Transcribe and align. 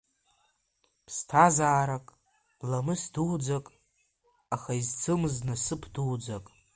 Ԥсҭазарак 1.05 2.05
ламыс 2.69 3.03
дуӡӡак, 3.13 3.65
аха 4.55 4.71
изцымыз 4.81 5.35
насыԥ 5.47 5.81
дуӡӡак. 5.93 6.45